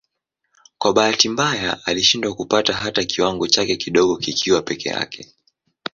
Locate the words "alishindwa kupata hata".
1.85-3.03